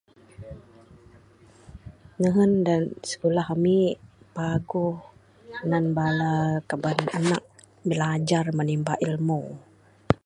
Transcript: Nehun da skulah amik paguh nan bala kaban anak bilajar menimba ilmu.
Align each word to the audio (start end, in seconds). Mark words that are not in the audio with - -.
Nehun 2.19 2.51
da 2.65 2.75
skulah 3.11 3.47
amik 3.55 3.95
paguh 4.35 4.97
nan 5.69 5.85
bala 5.97 6.31
kaban 6.69 6.99
anak 7.19 7.43
bilajar 7.87 8.45
menimba 8.57 8.93
ilmu. 9.07 9.41